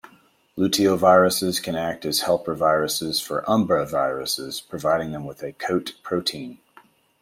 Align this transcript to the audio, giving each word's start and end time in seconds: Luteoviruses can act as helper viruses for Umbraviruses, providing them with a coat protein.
Luteoviruses 0.57 1.61
can 1.61 1.75
act 1.75 2.05
as 2.05 2.21
helper 2.21 2.55
viruses 2.55 3.21
for 3.21 3.43
Umbraviruses, 3.43 4.67
providing 4.67 5.11
them 5.11 5.25
with 5.27 5.43
a 5.43 5.53
coat 5.53 5.93
protein. 6.01 6.57